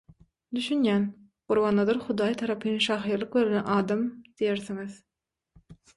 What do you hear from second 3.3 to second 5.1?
berlen adam» diýersiňiz.